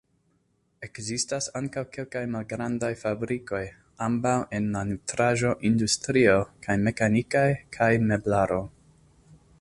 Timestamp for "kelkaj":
1.97-2.23